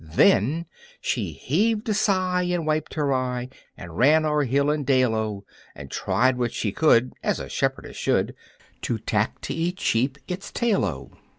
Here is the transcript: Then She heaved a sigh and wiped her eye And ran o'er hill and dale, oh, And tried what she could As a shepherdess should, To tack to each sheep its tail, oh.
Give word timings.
Then 0.15 0.65
She 0.99 1.31
heaved 1.33 1.87
a 1.87 1.93
sigh 1.93 2.41
and 2.49 2.65
wiped 2.65 2.95
her 2.95 3.13
eye 3.13 3.49
And 3.77 3.99
ran 3.99 4.25
o'er 4.25 4.45
hill 4.45 4.71
and 4.71 4.83
dale, 4.83 5.13
oh, 5.13 5.45
And 5.75 5.91
tried 5.91 6.39
what 6.39 6.51
she 6.53 6.71
could 6.71 7.13
As 7.21 7.39
a 7.39 7.47
shepherdess 7.47 7.97
should, 7.97 8.33
To 8.81 8.97
tack 8.97 9.41
to 9.41 9.53
each 9.53 9.79
sheep 9.79 10.17
its 10.27 10.51
tail, 10.51 10.85
oh. 10.85 11.11